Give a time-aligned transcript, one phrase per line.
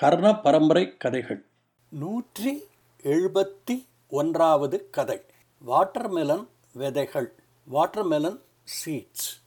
[0.00, 1.44] கர்ண பரம்பரை கதைகள்.
[1.88, 2.64] நூற்றி
[3.02, 5.20] எழுபத்தி ஒன்றாவது கதை.
[5.66, 7.34] வாட்டர்மெலன் விதைகள்.
[7.72, 9.42] Watermelon seeds.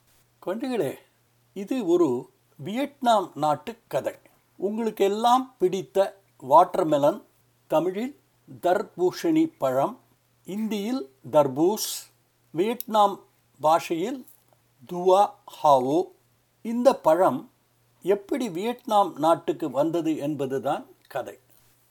[0.46, 0.98] குழந்தைகளே
[1.54, 4.14] இது ஒரு வியட்நாம் நாட்டு கதை.
[4.56, 7.22] உங்களுக்கு எல்லாம் பிடித்த வாட்டர்மெலன்
[7.68, 8.20] தமிழில்
[8.62, 10.00] தர்பூஷணி பழம்
[10.46, 12.10] இந்தியில் தர்பூஸ்
[12.52, 13.20] வியட்நாம்
[13.60, 14.26] பாஷையில்
[14.94, 15.30] துவா
[15.64, 16.02] ஹாவோ.
[16.62, 17.52] இந்த பழம்
[18.04, 21.38] எப்படி வியட்நாம் நாட்டுக்கு வந்தது என்பதுதான் கதை.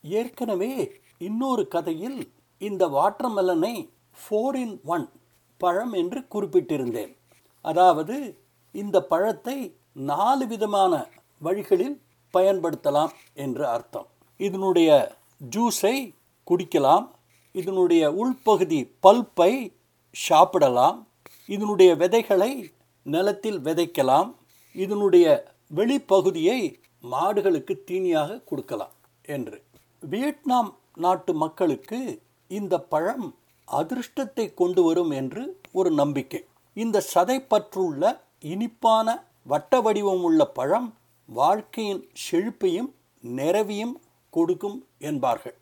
[0.01, 5.09] ஏற்கனவே இன்னொரு கதையில் இந்த வாட்டர்மெலனை ஃபோர் இன் ஒன்
[5.57, 7.17] பழம் என்று குறிப்பிட்டிருந்தேன்.
[7.61, 8.37] அதாவது
[8.71, 11.07] இந்த பழத்தை நாலு விதமான
[11.39, 12.01] வழிகளில்
[12.33, 14.07] பயன்படுத்தலாம் என்று அர்த்தம்.
[14.37, 15.15] இதனுடைய
[15.55, 16.13] ஜூஸை
[16.47, 17.09] குடிக்கலாம்.
[17.51, 19.73] இதனுடைய உள்பகுதி பல்ப்பை
[20.11, 21.07] சாப்பிடலாம்.
[21.45, 22.71] இதனுடைய விதைகளை
[23.03, 24.35] நிலத்தில் விதைக்கலாம்.
[24.73, 26.59] இதனுடைய வெளிப்பகுதியை
[27.03, 29.57] மாடுகளுக்கு தீனியாக கொடுக்கலாம் என்று.
[30.03, 31.99] வியட்நாம் நாட்டு மக்களுக்கு
[32.47, 33.27] இந்த பழம்
[33.67, 36.41] அதிர்ஷ்டத்தை கொண்டு வரும் என்று ஒரு நம்பிக்கை.
[36.73, 38.03] இந்த சதைப்பற்றுள்ள
[38.39, 39.07] இனிப்பான
[39.43, 40.89] வட்ட வடிவம் உள்ள பழம்
[41.29, 42.89] வாழ்க்கையின் செழிப்பையும்
[43.23, 43.95] நிறவியும்
[44.29, 45.55] கொடுக்கும் என்பார்கள்.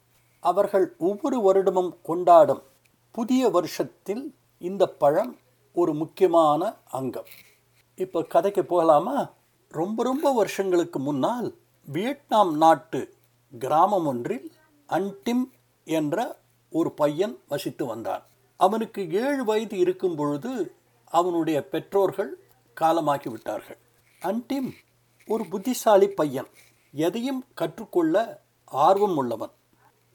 [0.43, 2.63] அவர்கள் ஒவ்வொரு வருடமும் கொண்டாடும்
[3.11, 4.23] புதிய வருஷத்தில்
[4.61, 5.33] இந்த பழம்
[5.75, 6.61] ஒரு முக்கியமான
[6.99, 7.29] அங்கம்.
[7.97, 9.17] இப்போ கதைக்கு போகலாமா?
[9.71, 11.55] ரொம்ப ரொம்ப வருஷங்களுக்கு முன்னால்
[11.85, 13.13] வியட்நாம் நாட்டு
[13.59, 14.51] கிராமம் ஒன்றில்
[14.89, 15.49] அன்டிம்
[15.85, 18.23] என்ற ஒரு பையன் வசித்து வந்தான்.
[18.57, 20.73] அவனுக்கு ஏழு வயது இருக்கும் பொழுது
[21.05, 22.37] அவனுடைய பெற்றோர்கள்
[22.81, 23.77] காலமாக்கி விட்டார்கள்.
[24.19, 24.73] அன்டிம்
[25.27, 26.47] ஒரு புத்திசாலி பையன்.
[26.93, 29.51] எதையும் கற்றுக்கொள்ள ஆர்வம் உள்ளவன்.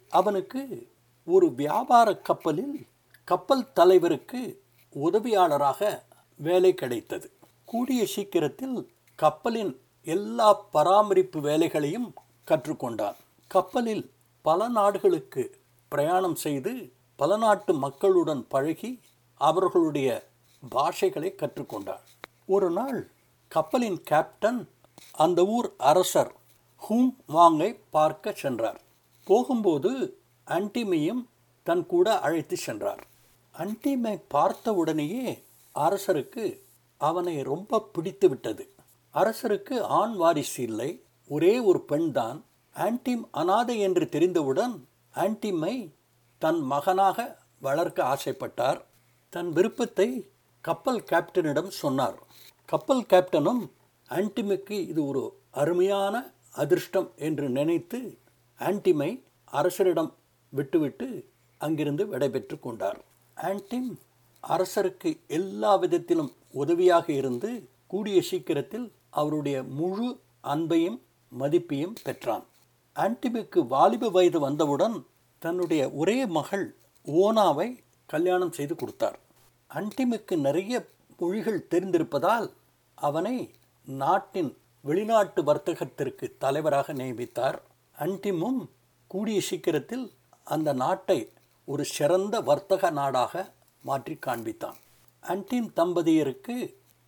[0.09, 0.89] அவனுக்கு
[1.25, 2.87] ஒரு வியாபார கப்பலில்
[3.25, 4.63] கப்பல் தலைவருக்கு
[4.95, 6.03] உதவியாளராக
[6.37, 7.31] வேலை கிடைத்தது.
[7.65, 12.15] கூடிய சீக்கிரத்தில் கப்பலின் எல்லா பராமரிப்பு வேலைகளையும்
[12.47, 13.15] கற்றுக்கொண்டான்
[13.47, 14.11] கப்பலில்
[14.43, 19.01] பல நாடுகளுக்கு பிரயாணம் செய்து பல நாட்டு மக்களுடன் பழகி
[19.35, 20.29] அவர்களுடைய
[20.71, 22.05] பாஷைகளை கற்றுக்கொண்டான்
[22.47, 23.11] ஒரு நாள்
[23.49, 24.69] கப்பலின் கேப்டன்
[25.13, 26.33] அந்த ஊர் அரசர்
[26.91, 28.81] ஹூங் வாங்கை பார்க்க சென்றார்.
[29.25, 31.27] போகும்போது அன்டிமையும்
[31.63, 33.07] தன் கூட அழைத்து சென்றார்.
[33.59, 35.43] அன்டிமை பார்த்த உடனேயே
[35.75, 36.61] அரசருக்கு
[36.97, 38.71] அவனை ரொம்ப பிடித்து விட்டது
[39.21, 40.91] அரசருக்கு ஆண் வாரிசு இல்லை.
[41.31, 42.39] ஒரே ஒரு பெண்தான்
[42.77, 44.75] ஆன்டிம் அனாதை என்று தெரிந்தவுடன்
[45.15, 45.75] ஆன்டிமை
[46.43, 47.19] தன் மகனாக
[47.59, 48.81] வளர்க்க ஆசைப்பட்டார்.
[49.33, 50.09] தன் விருப்பத்தை
[50.61, 52.19] கப்பல் கேப்டனிடம் சொன்னார்.
[52.69, 53.63] கப்பல் கேப்டனும்
[54.11, 56.15] ஆன்டிமுக்கு இது ஒரு அருமையான
[56.53, 58.01] அதிர்ஷ்டம் என்று நினைத்து
[58.61, 59.11] ஆன்டிமை
[59.53, 60.13] அரசரிடம்
[60.53, 61.09] விட்டுவிட்டு
[61.61, 63.01] அங்கிருந்து விடைபெற்று கொண்டார்.
[63.37, 63.91] ஆன்டிம்
[64.43, 67.51] அரசருக்கு எல்லா விதத்திலும் உதவியாக இருந்து
[67.87, 68.87] கூடிய சீக்கிரத்தில்
[69.21, 70.09] அவருடைய முழு
[70.45, 70.99] அன்பையும்
[71.39, 72.45] மதிப்பையும் பெற்றான்.
[72.97, 74.97] ஆன்டிபிக்கு வாலிப வயது வந்தவுடன்
[75.43, 76.67] தன்னுடைய ஒரே மகள்
[77.07, 77.69] ஓனாவை
[78.07, 79.19] கல்யாணம் செய்து கொடுத்தார்.
[79.71, 80.75] அன்டிமுக்கு நிறைய
[81.19, 82.49] மொழிகள் தெரிந்திருப்பதால்
[82.95, 83.37] அவனை
[83.87, 84.51] நாட்டின்
[84.83, 87.59] வெளிநாட்டு வர்த்தகத்திற்கு தலைவராக நியமித்தார்.
[87.99, 88.61] அன்டிமும்
[89.11, 90.07] கூடிய சீக்கிரத்தில்
[90.45, 91.19] அந்த நாட்டை
[91.65, 93.53] ஒரு சிறந்த வர்த்தக நாடாக
[93.83, 94.79] மாற்றி காண்பித்தான்.
[95.23, 96.57] அன்டிம் தம்பதியருக்கு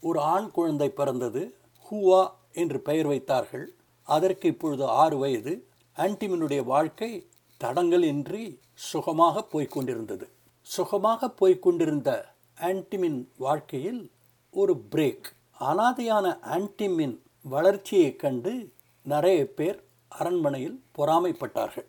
[0.02, 1.42] ஒரு ஆண் குழந்தை பிறந்தது.
[1.90, 3.72] ஹூவா என்று பெயர் வைத்தார்கள்.
[4.02, 5.66] அதற்கு இப்பொழுது ஆறு வயது.
[5.96, 7.26] ஆன்டிமினுடைய வாழ்க்கை
[7.56, 10.26] தடங்கள் இன்றி சுகமாக போய்கொண்டிருந்தது
[10.62, 12.24] சுகமாக போய்கொண்டிருந்த
[12.60, 14.10] ஆன்டிமின் வாழ்க்கையில்
[14.50, 15.24] ஒரு பிரேக்
[15.60, 18.72] அனாதையான ஆன்டிமின் வளர்ச்சியைக் கண்டு
[19.02, 21.84] நிறைய பேர் அரண்மனையில் பொறாமைப்பட்டார்கள்.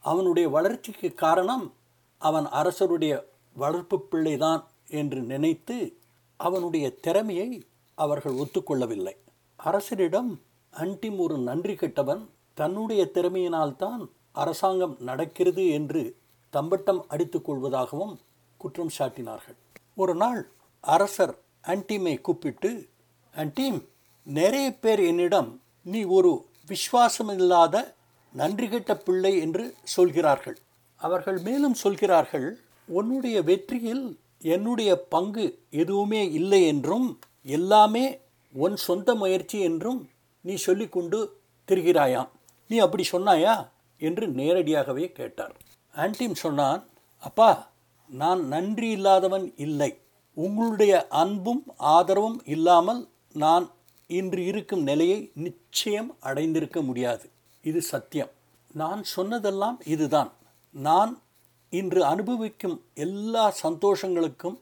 [0.00, 1.72] அவனுடைய வளர்ச்சிக்கு காரணம்
[2.18, 5.96] அவன் அரசருடைய வளர்ப்பு பிள்ளைதான் என்று நினைத்து
[6.36, 7.62] அவனுடைய திறமையை
[7.94, 9.16] அவர்கள் ஒத்துக்கொள்ளவில்லை.
[9.62, 10.30] அரசரிடம்
[10.72, 16.16] அன்டிம் ஒரு நன்றி கெட்டவன் தன்னுடைய திறமையினால்தான் அரசாங்கம் நடக்கிறது என்று
[16.50, 18.14] தம்பட்டம் அடித்துக் கொள்வதாகவும்
[18.56, 19.58] குற்றம் சாட்டினார்கள்.
[19.94, 20.50] ஒரு நாள்
[20.80, 22.88] அரசர் அன்டிமை கூப்பிட்டு
[23.34, 23.88] அன்டீம்
[24.22, 27.94] நிறைய பேர் என்னிடம் நீ ஒரு விஸ்வாசமில்லாத
[28.32, 30.58] நன்றி கெட்ட பிள்ளை என்று சொல்கிறார்கள்.
[30.96, 38.20] அவர்கள் மேலும் சொல்கிறார்கள் உன்னுடைய வெற்றியில் என்னுடைய பங்கு எதுவுமே இல்லை என்றும் எல்லாமே
[38.52, 40.08] உன் சொந்த முயற்சி என்றும்
[40.40, 42.28] நீ சொல்லிக்கொண்டு திரிகிறாயாம்.
[42.68, 43.68] நீ அப்படி சொன்னாயா?
[43.98, 45.56] என்று நேரடியாகவே கேட்டார்.
[45.96, 46.88] ஆன்டிம் சொன்னான்
[47.20, 47.70] அப்பா
[48.08, 49.98] நான் நன்றி இல்லாதவன் இல்லை.
[50.34, 53.70] உங்களுடைய அன்பும் ஆதரவும் இல்லாமல் நான்
[54.06, 57.30] இன்று இருக்கும் நிலையை நிச்சயம் அடைந்திருக்க முடியாது.
[57.62, 58.30] இது சத்தியம்.
[58.72, 60.32] நான் சொன்னதெல்லாம் இதுதான்.
[60.70, 61.22] நான்
[61.70, 64.58] இன்று அனுபவிக்கும் எல்லா சந்தோஷங்களுக்கும்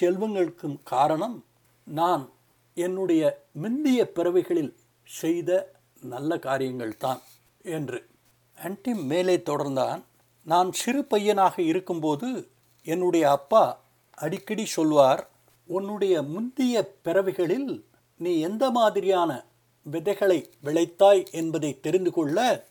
[0.00, 1.44] செல்வங்களுக்கும் காரணம்
[1.84, 2.30] நான்
[2.74, 4.74] என்னுடைய முந்திய பிறவைகளில்
[5.04, 7.20] செய்த நல்ல காரியங்கள் தான்
[7.62, 8.06] என்று.
[8.64, 10.04] ஆன்டி மேலே தொடர்ந்தான்.
[10.42, 12.48] நான் சிறு பையனாக இருக்கும்போது
[12.84, 13.80] என்னுடைய அப்பா
[14.14, 15.28] அடிக்கடி சொல்வார்
[15.66, 17.84] உன்னுடைய முந்திய பிறவிகளில்
[18.16, 19.44] நீ எந்த மாதிரியான
[19.82, 22.66] விதைகளை விளைத்தாய் என்பதை தெரிந்து கொள்ள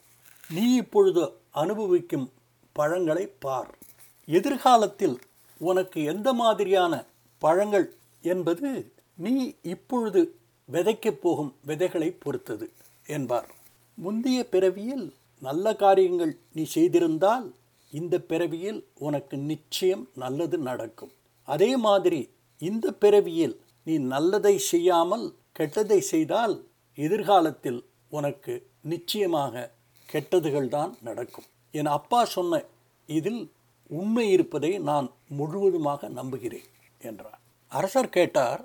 [0.49, 2.31] நீ இப்பொழுது அனுபவிக்கும்
[2.71, 3.77] பழங்களை பார்.
[4.25, 5.19] எதிர்காலத்தில்
[5.57, 7.03] உனக்கு எந்த மாதிரியான
[7.39, 9.33] பழங்கள் என்பது நீ
[9.73, 10.21] இப்பொழுது
[10.69, 12.67] விதைக்கப் போகும் விதைகளை பொறுத்தது
[13.07, 13.49] என்பார்.
[13.97, 15.05] முந்தைய பிறவியில்
[15.41, 17.45] நல்ல காரியங்கள் நீ செய்திருந்தால்
[17.93, 21.11] இந்த பிறவியில் உனக்கு நிச்சயம் நல்லது நடக்கும்.
[21.47, 22.21] அதே மாதிரி
[22.61, 23.55] இந்த பிறவியில்
[23.87, 25.25] நீ நல்லதை செய்யாமல்
[25.59, 26.55] கெட்டதை செய்தால்
[26.97, 28.53] எதிர்காலத்தில் உனக்கு
[28.91, 29.71] நிச்சயமாக
[30.09, 31.47] கெட்டதுகள் தான் நடக்கும்.
[31.73, 32.61] என் அப்பா சொன்ன
[33.09, 33.41] இதில்
[33.89, 35.07] உண்மை இருப்பதை நான்
[35.37, 36.69] முழுவதுமாக நம்புகிறேன்
[37.01, 37.39] என்றார்.
[37.71, 38.61] அரசர் கேட்டார்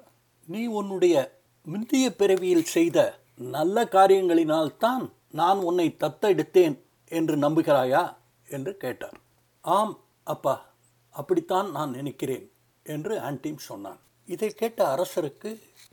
[0.48, 1.14] நீ உன்னுடைய
[1.66, 2.98] முந்தைய பிறவியில் செய்த
[3.36, 6.76] நல்ல காரியங்களினால்தான் நான் உன்னை தத்தெடுத்தேன்
[7.10, 8.02] என்று நம்புகிறாயா?
[8.48, 9.18] என்று கேட்டார்.
[9.64, 10.54] ஆம் அப்பா
[11.14, 12.46] அப்படித்தான் நான் நினைக்கிறேன்
[12.86, 14.00] என்று ஆன்டீம் சொன்னான்.
[14.28, 15.50] இதை கேட்ட அரசருக்கு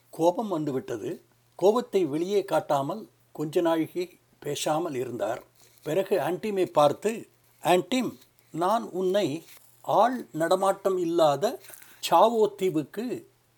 [0.09, 1.11] கோபம் வந்துவிட்டது.
[1.55, 4.05] கோபத்தை வெளியே காட்டாமல் கொஞ்ச நாழிகை
[4.39, 5.41] பேசாமல் இருந்தார்.
[5.85, 7.11] பிறகு ஆன்டீமை பார்த்து
[7.63, 8.11] ஆன்டீம்
[8.53, 9.27] நான் உன்னை
[9.81, 11.45] ஆள் நடமாட்டம் இல்லாத
[12.09, 13.05] சாவோ தீவுக்கு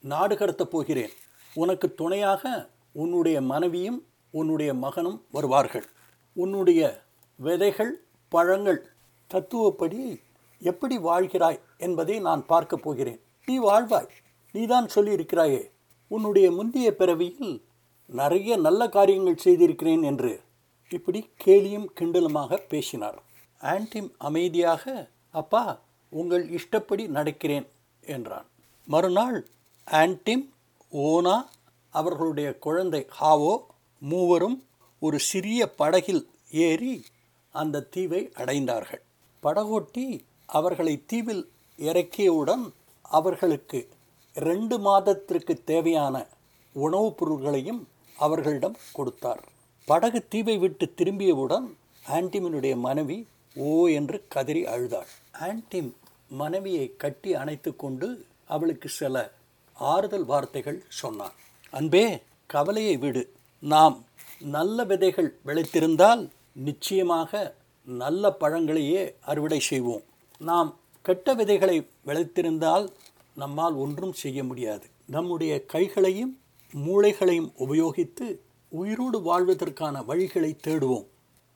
[0.02, 1.10] நாடு கடத்தப் போகிறேன்.
[1.54, 5.86] உனக்கு துணையாக உன்னுடைய மனைவியும் உன்னுடைய மகனும் வருவார்கள்.
[6.34, 7.04] உன்னுடைய
[7.36, 8.92] விதைகள் பழங்கள்
[9.28, 10.22] தத்துவப்படி
[10.60, 13.22] எப்படி வாழ்கிறாய் என்பதை நான் பார்க்கப் போகிறேன்.
[13.46, 14.10] நீ வாழ்வாய்.
[14.52, 15.70] நீதான் சொல்லியிருக்கிறாயே.
[16.08, 17.66] உன்னுடைய முந்தைய பிறவியில்
[18.06, 20.42] நிறைய நல்ல காரியங்கள் செய்திருக்கிறேன் என்று.
[20.90, 23.24] இப்படி கேலியும் கிண்டலுமாக பேசினார்.
[23.62, 25.80] ஆன்டிம் அமைதியாக அப்பா
[26.10, 27.68] உங்கள் இஷ்டப்படி நடக்கிறேன்
[28.02, 28.46] என்றான்.
[28.86, 29.48] மறுநாள்
[29.90, 30.54] ஆன்டிம்
[30.92, 31.46] ஓனா
[31.90, 33.60] அவர்களுடைய குழந்தை ஹாவோ
[34.00, 34.64] மூவரும்
[35.00, 37.04] ஒரு சிறிய படகில் ஏறி
[37.52, 39.02] அந்த தீவை அடைந்தார்கள்.
[39.44, 43.88] படகோட்டி அவர்களை தீவில் இறக்கியவுடன் அவர்களுக்கு
[44.34, 46.26] ரெண்டு மாதத்திற்கு தேவையான
[46.74, 47.88] உணவுப் பொருள்களையும்
[48.18, 49.44] அவர்களிடம் கொடுத்தார்.
[49.86, 51.76] படகு தீவை விட்டு திரும்பியவுடன்
[52.08, 55.08] ஆன்டிமினுடைய மனைவி ஓ என்று கதறி அழுதாள்.
[55.32, 55.96] ஆன்டிம்
[56.30, 59.32] மனைவியை கட்டி அணைத்து கொண்டு அவளுக்கு சில
[59.80, 61.34] ஆறுதல் வார்த்தைகள் சொன்னார்.
[61.72, 63.34] அன்பே கவலையை விடு.
[63.60, 64.06] நாம்
[64.40, 70.02] நல்ல விதைகள் விளைத்திருந்தால் நிச்சயமாக நல்ல பழங்களையே அறுவடை செய்வோம்.
[70.40, 72.90] நாம் கெட்ட விதைகளை விளைத்திருந்தால்
[73.36, 74.86] நம்மால் ஒன்றும் செய்ய முடியாது.
[75.06, 76.40] நம்முடைய கைகளையும்
[76.72, 78.40] மூளைகளையும் உபயோகித்து
[78.70, 81.08] உயிரோடு வாழ்வதற்கான வழிகளை தேடுவோம்.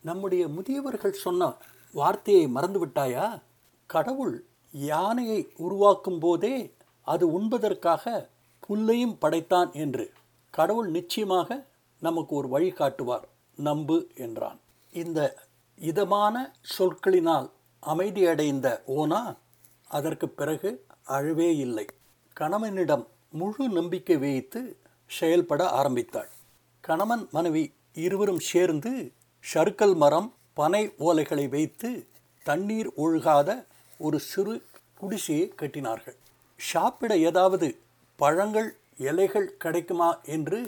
[0.02, 1.54] நம்முடைய முதியவர்கள் சொன்ன
[1.94, 3.42] வார்த்தையை மறந்துவிட்டாயா?
[3.86, 6.74] கடவுள் யானையை உருவாக்கும் போதே
[7.08, 8.30] அது உண்பதற்காக
[8.68, 10.06] புல்லையும் படைத்தான் என்று
[10.50, 11.66] கடவுள் நிச்சயமாக
[12.00, 13.26] நமக்கு ஒரு வழி காட்டுவார்.
[13.56, 14.60] நம்பு என்றான்.
[14.94, 15.20] இந்த
[15.78, 16.36] இதமான
[16.78, 17.50] சொற்களினால்
[17.84, 18.68] அமைதியடைந்த
[18.98, 19.36] ஓனா
[19.88, 20.70] அதற்கு பிறகு
[21.08, 21.86] அழவே இல்லை.
[22.34, 24.62] கணவனிடம் முழு நம்பிக்கை வைத்து
[25.06, 26.30] செயல்பட ஆரம்பித்தாள்.
[26.82, 28.92] கணவன் மனைவி இருவரும் சேர்ந்து
[29.54, 32.08] சறுக்கல் மரம் பனை ஓலைகளை வைத்து
[32.44, 33.50] தண்ணீர் ஒழுகாத
[33.98, 34.56] ஒரு சிறு
[34.96, 36.18] குடிசையை கட்டினார்கள்.
[36.70, 37.68] சாப்பிட ஏதாவது
[38.22, 40.60] பழங்கள் இலைகள் கிடைக்குமா என்று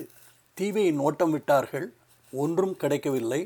[0.54, 1.88] தீவை நோட்டம் விட்டார்கள்.
[2.34, 3.42] ஒன்றும் கிடைக்கவில்லை.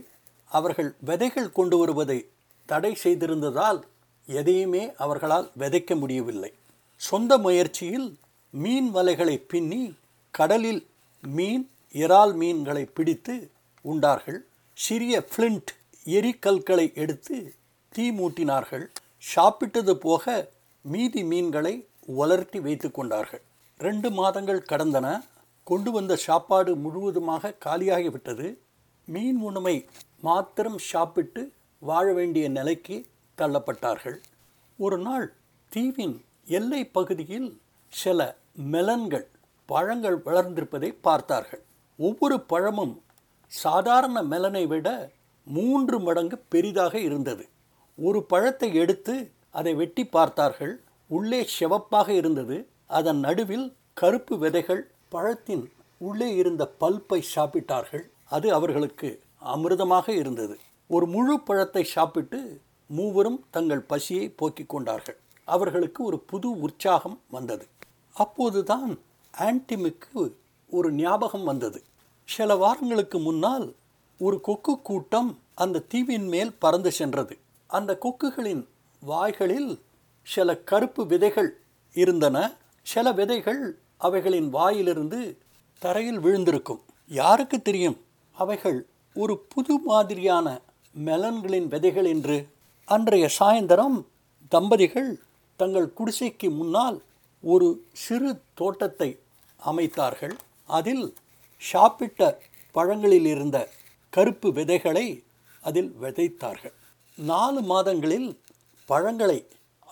[0.52, 2.20] அவர்கள் விதைகள் கொண்டு வருவதை
[2.66, 3.80] தடை செய்திருந்ததால்
[4.26, 6.52] எதையுமே அவர்களால் விதைக்க முடியவில்லை.
[7.02, 8.08] சொந்த முயற்சியில்
[8.64, 9.82] மீன் வலைகளை பின்னி
[10.32, 10.82] கடலில்
[11.38, 11.66] மீன்
[12.04, 13.36] இறால் மீன்களை பிடித்து
[13.82, 14.40] உண்டார்கள்.
[14.74, 15.72] சிறிய ஃப்ளிண்ட்
[16.18, 17.38] எரிக்கல்களை எடுத்து
[17.94, 18.86] தீ மூட்டினார்கள்.
[19.36, 20.26] சாப்பிட்டது போக
[20.94, 21.76] மீதி மீன்களை
[22.08, 23.42] உலர்த்தி வைத்து கொண்டார்கள்.
[23.78, 25.08] ரெண்டு மாதங்கள் கடந்தன
[25.64, 28.58] கொண்டு வந்த சாப்பாடு முழுவதுமாக காலியாகிவிட்டது
[29.06, 29.90] மீன் உணவை
[30.22, 31.42] மாத்திரம் சாப்பிட்டு
[31.80, 32.96] வாழ வேண்டிய நிலைக்கு
[33.38, 34.18] தள்ளப்பட்டார்கள்.
[34.78, 35.34] ஒரு நாள்
[35.72, 37.50] தீவின் எல்லை பகுதியில்
[37.94, 38.38] சில
[38.72, 39.28] மெலன்கள்
[39.66, 41.64] பழங்கள் வளர்ந்திருப்பதை பார்த்தார்கள்.
[42.00, 43.02] ஒவ்வொரு பழமும்
[43.48, 45.12] சாதாரண மெலனை விட
[45.44, 47.46] மூன்று மடங்கு பெரிதாக இருந்தது.
[47.96, 50.74] ஒரு பழத்தை எடுத்து அதை வெட்டி பார்த்தார்கள்.
[51.08, 52.68] உள்ளே சிவப்பாக இருந்தது.
[52.88, 58.04] அதன் நடுவில் கருப்பு விதைகள் பழத்தின் உள்ளே இருந்த பல்ப்பை சாப்பிட்டார்கள்.
[58.24, 60.58] அது அவர்களுக்கு அமிர்தமாக இருந்தது.
[60.88, 65.18] ஒரு முழு பழத்தை சாப்பிட்டு மூவரும் தங்கள் பசியை போக்கிக் கொண்டார்கள்.
[65.44, 67.68] அவர்களுக்கு ஒரு புது உற்சாகம் வந்தது.
[68.14, 69.00] அப்போதுதான்
[69.38, 70.34] ஆன்டிமுக்கு
[70.70, 71.84] ஒரு ஞாபகம் வந்தது.
[72.24, 73.76] சில வாரங்களுக்கு முன்னால்
[74.20, 77.38] ஒரு கொக்கு கூட்டம் அந்த தீவின் மேல் பறந்து சென்றது.
[77.68, 78.68] அந்த கொக்குகளின்
[79.00, 79.80] வாய்களில்
[80.34, 81.50] சில கருப்பு விதைகள்
[81.94, 82.38] இருந்தன.
[82.82, 83.62] சில விதைகள்
[83.98, 85.20] அவைகளின் வாயிலிருந்து
[85.80, 86.82] தரையில் விழுந்திருக்கும்.
[87.08, 87.98] யாருக்கு தெரியும்?
[88.32, 88.80] அவைகள்
[89.14, 90.48] ஒரு புது மாதிரியான
[91.06, 92.38] மெலன்களின் விதைகள் என்று.
[92.86, 93.98] அன்றைய சாயந்தரம்
[94.50, 95.12] தம்பதிகள்
[95.56, 96.98] தங்கள் குடிசைக்கு முன்னால்
[97.44, 99.10] ஒரு சிறு தோட்டத்தை
[99.66, 100.36] அமைத்தார்கள்.
[100.68, 101.06] அதில்
[101.62, 102.40] சாப்பிட்ட
[102.76, 103.58] பழங்களில் இருந்த
[104.10, 105.08] கருப்பு விதைகளை
[105.62, 106.76] அதில் விதைத்தார்கள்.
[107.18, 108.30] நாலு மாதங்களில்
[108.90, 109.40] பழங்களை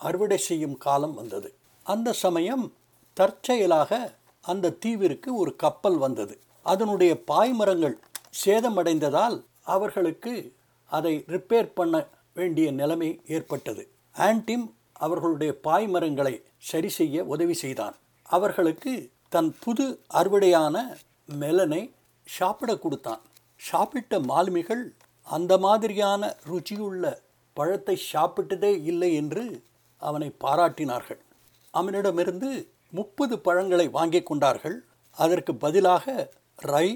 [0.00, 1.54] அறுவடை செய்யும் காலம் வந்தது.
[1.82, 2.72] அந்த சமயம்
[3.12, 6.38] தற்செயலாக அந்த தீவிற்கு ஒரு கப்பல் வந்தது.
[6.62, 7.96] அதனுடைய பாய்மரங்கள்
[8.44, 10.52] சேதமடைந்ததால் அவர்களுக்கு
[10.86, 13.88] அதை ரிப்பேர் பண்ண வேண்டிய நிலைமை ஏற்பட்டது.
[14.14, 17.96] ஆன்டிம் அவர்களுடைய பாய்மரங்களை சரி செய்ய உதவி செய்தான்.
[18.22, 20.76] அவர்களுக்கு தன் புது அறுவடையான
[21.40, 21.90] மெலனை
[22.26, 23.20] சாப்பிட கொடுத்தான்.
[23.56, 27.18] சாப்பிட்ட மாலுமிகள் அந்த மாதிரியான ருச்சியுள்ள
[27.54, 29.62] பழத்தை சாப்பிட்டதே இல்லை என்று
[29.96, 31.20] அவனை பாராட்டினார்கள்.
[31.70, 32.50] அவனிடமிருந்து
[32.90, 34.76] முப்பது பழங்களை வாங்கி கொண்டார்கள்.
[35.16, 36.88] அதற்கு பதிலாக ரை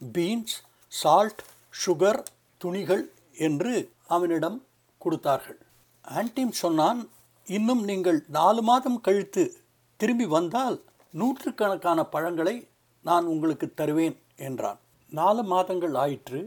[0.00, 0.56] பீன்ஸ்
[0.88, 1.42] சால்ட்
[1.86, 2.22] சுகர்
[2.56, 3.04] துணிகள்
[3.38, 4.58] என்று அவனிடம்
[4.98, 5.58] கொடுத்தார்கள்.
[6.04, 7.00] ஆன்டிம் சொன்னான்
[7.46, 9.44] இன்னும் நீங்கள் நாலு மாதம் கழித்து
[9.96, 10.76] திரும்பி வந்தால்
[11.10, 12.68] நூற்றுக்கணக்கான பழங்களை
[13.04, 14.80] நான் உங்களுக்கு தருவேன் என்றான்.
[15.12, 16.40] நாலு மாதங்கள் ஆயிற்று.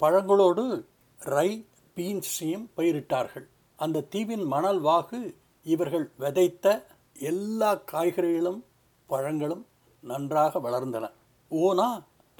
[0.00, 0.84] பழங்களோடு
[1.20, 3.46] ரை பீன்ஸையும் பயிரிட்டார்கள்.
[3.76, 5.20] அந்த தீவின் மணல் வாகு
[5.74, 6.66] இவர்கள் விதைத்த
[7.30, 8.60] எல்லா காய்கறிகளும்
[9.10, 9.64] பழங்களும்
[10.10, 11.06] நன்றாக வளர்ந்தன.
[11.50, 11.88] ஓனா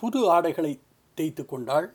[0.00, 0.72] புது ஆடைகளை
[1.16, 1.88] தேய்த்து கொண்டாள்.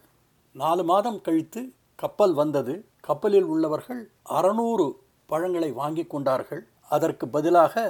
[0.55, 1.61] நாலு மாதம் கழித்து
[2.01, 2.73] கப்பல் வந்தது.
[3.07, 4.01] கப்பலில் உள்ளவர்கள்
[4.37, 4.87] அறநூறு
[5.31, 6.63] பழங்களை வாங்கி கொண்டார்கள்.
[6.95, 7.83] அதற்கு பதிலாக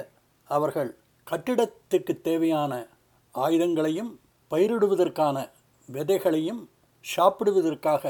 [0.50, 0.92] அவர்கள்
[1.32, 2.74] கட்டிடத்துக்கு தேவையான
[3.34, 4.12] ஆயுதங்களையும்
[4.52, 5.38] பயிரிடுவதற்கான
[5.90, 6.62] விதைகளையும்
[7.06, 8.04] சாப்பிடுவதற்காக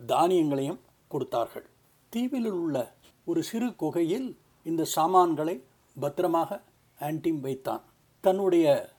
[0.00, 0.80] தானியங்களையும்
[1.12, 1.66] கொடுத்தார்கள்.
[2.12, 2.76] தீவில் உள்ள
[3.28, 4.28] ஒரு சிறு குகையில்
[4.64, 5.64] இந்த சாமான்களை
[6.00, 6.62] பத்திரமாக
[7.00, 7.82] ஆன்டிம் வைத்தான்.
[8.20, 8.92] தன்னுடைய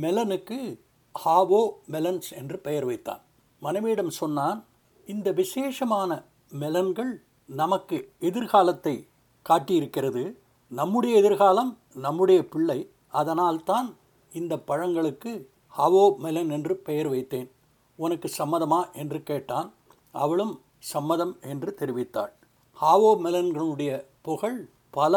[0.00, 0.78] மெலனுக்கு
[1.24, 3.20] ஹாவோ மெலன்ஸ் என்று பெயர் வைத்தான்.
[3.60, 4.64] மனைவியிடம் சொன்னான்
[5.06, 6.24] இந்த விசேஷமான
[6.60, 7.12] மெலன்கள்
[7.46, 9.08] நமக்கு எதிர்காலத்தை
[9.48, 10.36] காட்டியிருக்கிறது.
[10.68, 12.90] நம்முடைய எதிர்காலம் நம்முடைய பிள்ளை.
[13.08, 13.96] அதனால்தான்
[14.32, 15.46] இந்த பழங்களுக்கு
[15.78, 17.50] ஹவோ மெலன் என்று பெயர் வைத்தேன்.
[17.96, 18.92] உனக்கு சம்மதமா?
[18.92, 19.72] என்று கேட்டான்.
[20.12, 22.32] அவளும் சம்மதம் என்று தெரிவித்தாள்.
[22.80, 25.14] ஹாவோ மெலன்களுடைய புகழ் பல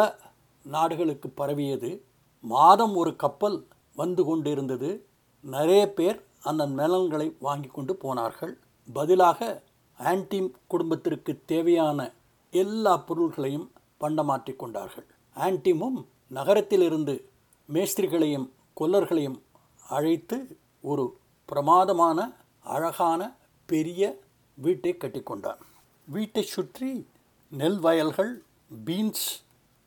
[0.66, 1.92] நாடுகளுக்கு பரவியது.
[2.44, 3.58] மாதம் ஒரு கப்பல்
[3.96, 4.90] வந்து கொண்டிருந்தது.
[5.44, 8.54] நிறைய பேர் அந்த நிலங்களை வாங்கி கொண்டு போனார்கள்.
[8.94, 9.64] பதிலாக
[10.00, 12.00] ஆன்டிம் குடும்பத்திற்கு தேவையான
[12.54, 13.68] எல்லா பொருள்களையும்
[14.00, 15.08] பண்டமாற்றி கொண்டார்கள்.
[15.36, 17.16] ஆன்டிமும் நகரத்திலிருந்து
[17.70, 18.48] மேஸ்திரிகளையும்
[18.80, 19.40] கொல்லர்களையும்
[19.88, 20.38] அழைத்து
[20.82, 21.06] ஒரு
[21.50, 22.20] பிரமாதமான
[22.64, 23.22] அழகான
[23.70, 24.20] பெரிய
[24.58, 25.62] வீட்டை கட்டிக்கொண்டான்
[26.08, 27.08] வீட்டை சுற்றி
[27.52, 28.34] நெல் வயல்கள்
[28.86, 29.28] பீன்ஸ்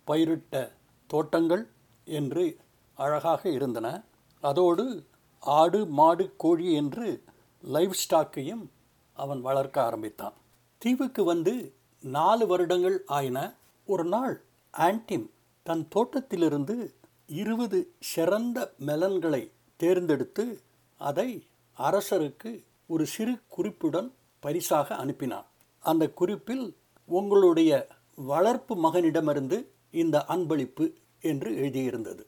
[0.06, 0.72] பயிரிட்ட
[1.06, 1.68] தோட்டங்கள்
[2.04, 2.56] என்று
[2.94, 4.02] அழகாக இருந்தன.
[4.40, 5.04] அதோடு
[5.40, 7.22] ஆடு மாடு கோழி என்று
[7.62, 8.64] லைவ் ஸ்டாக்கையும்
[9.12, 10.32] அவன் வளர்க்க ஆரம்பித்தான்.
[10.78, 13.54] தீவுக்கு வந்து நாலு வருடங்கள் ஆயின.
[13.86, 15.30] ஒரு நாள் ஆன்டிம்
[15.62, 16.94] தன் தோட்டத்திலிருந்து
[17.26, 20.60] இருபது சிறந்த மெலன்களை தேர்ந்தெடுத்து
[20.98, 21.46] அதை
[21.78, 25.44] அரசருக்கு ஒரு சிறு குறிப்புடன் பரிசாக அனுப்பினான்.
[25.78, 30.86] அந்த குறிப்பில் உங்களுடைய வளர்ப்பு மகனிடமிருந்து இந்த அன்பளிப்பு
[31.20, 32.22] என்று எழுதியிருந்தது.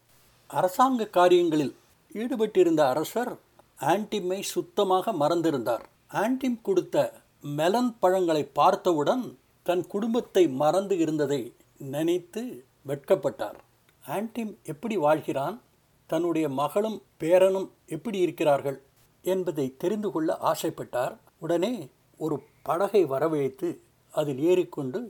[0.46, 1.76] அரசாங்க காரியங்களில்
[2.12, 3.32] ஈடுபட்டிருந்த அரசர்
[3.80, 5.84] ஆன்டிமை சுத்தமாக மறந்திருந்தார்.
[6.08, 6.96] ஆன்டிம் கொடுத்த
[7.56, 11.40] மெலன் பழங்களை பார்த்தவுடன் தன் குடும்பத்தை மறந்து இருந்ததை
[11.78, 13.58] நினைத்து வெட்கப்பட்டார்.
[14.06, 15.56] ஆன்டிம் எப்படி வாழ்கிறான்?
[16.06, 18.78] தன்னுடைய மகளும் பேரனும் எப்படி இருக்கிறார்கள்?
[19.22, 21.14] என்பதை தெரிந்து கொள்ள ஆசைப்பட்டார்.
[21.38, 23.68] உடனே ஒரு படகை வரவழைத்து
[24.12, 25.00] அதில் ஏறிக்கொண்டு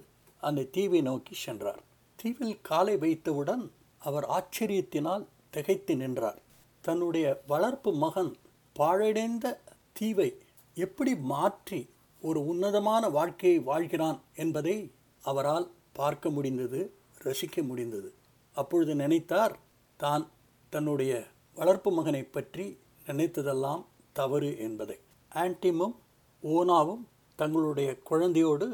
[0.40, 1.82] அந்த தீவை நோக்கி சென்றார்.
[2.16, 3.64] தீவில் காலை வைத்தவுடன்
[3.98, 6.40] அவர் ஆச்சரியத்தினால் திகைத்து நின்றார்.
[6.84, 8.32] தன்னுடைய வளர்ப்பு மகன்
[8.76, 9.46] பாழடைந்த
[9.92, 10.30] தீவை
[10.76, 11.80] எப்படி மாற்றி
[12.22, 14.76] ஒரு உன்னதமான வாழ்க்கையை வாழ்கிறான் என்பதை
[15.22, 16.80] அவரால் பார்க்க முடிந்தது
[17.24, 18.08] ரசிக்க முடிந்தது.
[18.56, 19.54] அப்பொழுது நினைத்தார்
[19.96, 20.24] தான்
[20.72, 21.12] தன்னுடைய
[21.56, 22.66] வளர்ப்பு மகனை பற்றி
[23.06, 23.82] நினைத்ததெல்லாம்
[24.12, 24.98] தவறு என்பதை.
[25.32, 25.94] ஆன்டிமும்
[26.42, 27.04] ஓனாவும்
[27.38, 28.66] தங்களுடைய குழந்தையோடு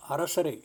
[0.00, 0.56] அரசரை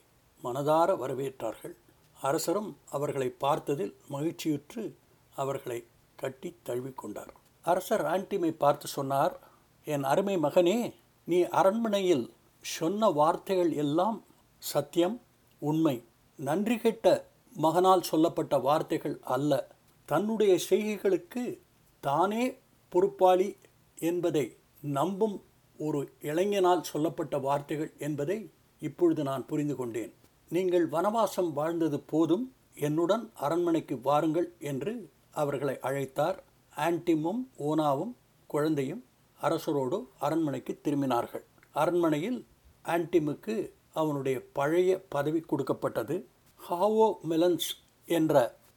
[0.44, 1.76] மனதார வரவேற்றார்கள்.
[2.22, 4.94] அரசரும் அவர்களை பார்த்ததில் மகிழ்ச்சியுற்று
[5.36, 7.28] அவர்களை கட்டி தழுவிக்கொண்டார்.
[7.62, 9.40] அரசர் ஆன்டிமை பார்த்து சொன்னார்
[9.86, 10.94] என் அருமை மகனே
[11.24, 14.24] நீ அரண்மனையில் சொன்ன வார்த்தைகள் எல்லாம்
[14.58, 15.22] சத்தியம்
[15.60, 16.04] உண்மை.
[16.36, 17.26] நன்றி கெட்ட
[17.62, 19.68] மகனால் சொல்லப்பட்ட வார்த்தைகள் அல்ல.
[20.06, 21.60] தன்னுடைய செய்கைகளுக்கு
[22.02, 23.58] தானே பொறுப்பாளி
[23.96, 25.44] என்பதை நம்பும்
[25.78, 30.14] ஒரு இளைஞனால் சொல்லப்பட்ட வார்த்தைகள் என்பதை இப்பொழுது நான் புரிந்து கொண்டேன்.
[30.56, 32.46] நீங்கள் வனவாசம் வாழ்ந்தது போதும்
[32.88, 34.94] என்னுடன் அரண்மனைக்கு வாருங்கள் என்று
[35.42, 36.38] அவர்களை அழைத்தார்.
[36.74, 38.14] ஆன்டிமும் ஓனாவும்
[38.50, 39.02] குழந்தையும்
[39.40, 41.46] அரசரோடு அரண்மனைக்கு திரும்பினார்கள்.
[41.82, 42.40] அரண்மனையில்
[42.86, 43.56] ஆன்டிமுக்கு
[44.02, 46.16] அவனுடைய பழைய பதவி கொடுக்கப்பட்டது.
[46.60, 47.70] ஹாவோ மெலன்ஸ்
[48.10, 48.34] என்ற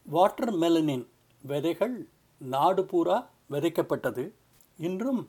[0.07, 1.05] வாட்டர் மெலனின்
[1.45, 1.97] விதைகள்
[2.41, 3.19] நாடு பூரா
[3.51, 4.25] விதைக்கப்பட்டது.
[4.87, 5.23] இன்றும்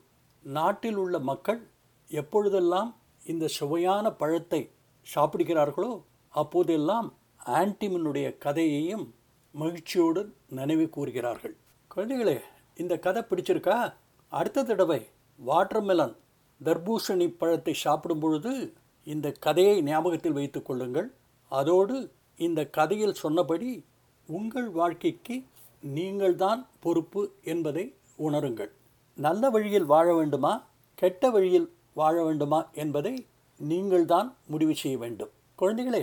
[0.43, 1.61] நாட்டில் உள்ள மக்கள்
[2.09, 2.91] எப்பொழுதெல்லாம்
[3.25, 4.61] இந்த சுவையான பழத்தை
[5.07, 5.91] சாப்பிடுகிறார்களோ
[6.29, 7.13] அப்போதெல்லாம்
[7.45, 9.13] ஆன்டிமினுடைய கதையையும்
[9.51, 11.55] மகிழ்ச்சியோடு நினைவு கூறுகிறார்கள்.
[11.95, 12.39] குழந்தைகளே
[12.75, 13.93] இந்த கதை பிடிச்சிருக்கா?
[14.27, 15.07] அடுத்த தடவை
[15.47, 16.15] வாட்டர்மெலன்
[16.63, 21.11] தர்பூசணி பழத்தை சாப்பிடும் பொழுது இந்த கதையை ஞாபகத்தில் வைத்து கொள்ளுங்கள்.
[21.49, 23.85] அதோடு இந்த கதையில் சொன்னபடி
[24.27, 25.43] உங்கள் வாழ்க்கைக்கு
[25.81, 28.71] நீங்கள்தான் பொறுப்பு என்பதை உணருங்கள்.
[29.15, 30.67] நல்ல வழியில் வாழ வேண்டுமா?
[30.95, 35.29] கெட்ட வழியில் வாழ வேண்டுமா என்பதை நீங்கள்தான் முடிவு செய்ய வேண்டும்.
[35.59, 36.01] குழந்தைகளே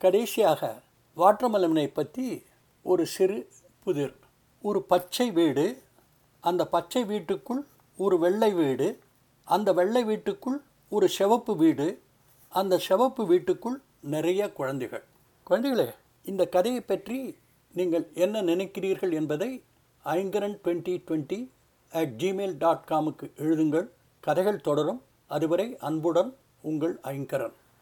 [0.00, 0.60] கடைசியாக
[1.16, 2.26] வாட்டர்மெலனை பற்றி
[2.82, 3.38] ஒரு சிறு
[3.84, 4.14] புதிர்.
[4.68, 5.64] ஒரு பச்சை வீடு
[6.40, 7.60] அந்த பச்சை வீட்டுக்குள்
[7.96, 8.86] ஒரு வெள்ளை வீடு
[9.48, 10.56] அந்த வெள்ளை வீட்டுக்குள்
[10.88, 11.88] ஒரு சிவப்பு வீடு
[12.48, 13.76] அந்த சிவப்பு வீட்டுக்குள்
[14.14, 15.04] நிறைய குழந்தைகள்.
[15.50, 15.88] குழந்தைகளே
[16.30, 17.18] இந்த கதையை பற்றி
[17.74, 19.50] நீங்கள் என்ன நினைக்கிறீர்கள் என்பதை
[20.04, 21.40] Aingaran twenty twenty
[21.92, 23.88] at Gmail dot காமுக்கு எழுதுங்கள்.
[24.20, 25.02] கதைகள் தொடரும்.
[25.26, 26.32] அதுவரை அன்புடன்
[26.70, 27.54] உங்கள் ஐங்கரன்.